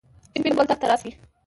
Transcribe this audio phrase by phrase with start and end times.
[0.29, 1.11] سپين بولدک ته راسئ!